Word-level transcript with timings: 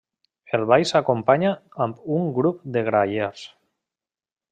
El 0.57 0.63
ball 0.69 0.85
s'acompanya 0.91 1.51
amb 1.87 2.09
un 2.15 2.25
grup 2.39 2.65
de 2.79 2.83
grallers. 2.89 3.45